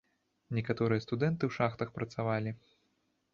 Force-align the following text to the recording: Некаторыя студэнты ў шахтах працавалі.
Некаторыя 0.57 1.03
студэнты 1.05 1.43
ў 1.49 1.57
шахтах 1.59 1.93
працавалі. 1.99 2.55